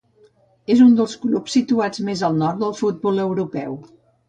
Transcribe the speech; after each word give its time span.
És 0.75 0.79
un 0.85 0.95
dels 0.99 1.13
clubs 1.25 1.53
situat 1.59 2.01
més 2.09 2.25
al 2.29 2.41
nord 2.41 2.65
del 2.65 2.75
futbol 2.83 3.23
europeu. 3.29 3.81